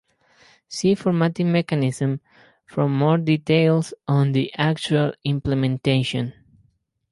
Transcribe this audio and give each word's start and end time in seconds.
See 0.67 0.95
Formatting 0.95 1.51
Mechanism 1.51 2.21
for 2.65 2.89
more 2.89 3.19
details 3.19 3.93
on 4.07 4.31
the 4.31 4.51
actual 4.55 5.13
implementation. 5.23 6.33